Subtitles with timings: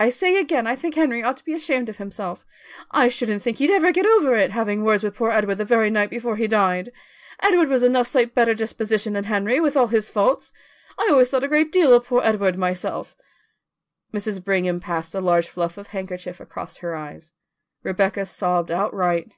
[0.00, 2.46] "I say again I think Henry ought to be ashamed of himself.
[2.90, 5.90] I shouldn't think he'd ever get over it, having words with poor Edward the very
[5.90, 6.90] night before he died.
[7.42, 10.54] Edward was enough sight better disposition than Henry, with all his faults.
[10.98, 13.14] I always thought a great deal of poor Edward, myself."
[14.10, 14.42] Mrs.
[14.42, 17.32] Brigham passed a large fluff of handkerchief across her eyes;
[17.82, 19.32] Rebecca sobbed outright.